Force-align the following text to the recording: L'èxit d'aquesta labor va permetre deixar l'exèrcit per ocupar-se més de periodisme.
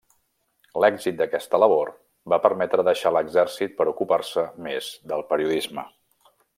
L'èxit 0.83 1.19
d'aquesta 1.19 1.59
labor 1.63 1.91
va 2.35 2.41
permetre 2.47 2.87
deixar 2.89 3.13
l'exèrcit 3.17 3.79
per 3.83 3.89
ocupar-se 3.95 4.49
més 4.69 4.93
de 5.13 5.25
periodisme. 5.35 5.89